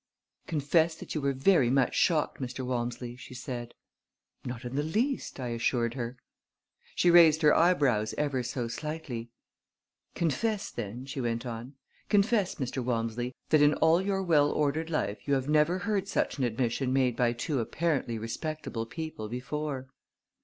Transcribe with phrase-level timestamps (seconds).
[0.47, 2.65] "Confess that you were very much shocked, Mr.
[2.65, 3.75] Walmsley!" she said.
[4.43, 6.17] "Not in the least," I assured her.
[6.95, 9.29] She raised her eyebrows ever so slightly.
[10.15, 11.75] "Confess, then," she went on,
[12.09, 12.83] "confess, Mr.
[12.83, 16.91] Walmsley, that in all your well ordered life you have never heard such an admission
[16.91, 19.87] made by two apparently respectable people before."